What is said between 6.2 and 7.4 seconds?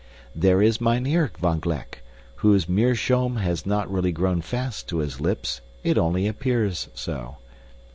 appears so.